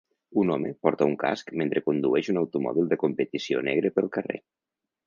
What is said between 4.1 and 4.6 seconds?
carrer